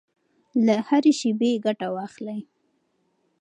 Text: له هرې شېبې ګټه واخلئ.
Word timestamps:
له 0.65 0.75
هرې 0.87 1.13
شېبې 1.19 1.51
ګټه 1.65 1.87
واخلئ. 1.95 2.39